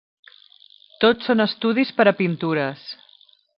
[1.03, 2.89] Tot són estudis per a pintures.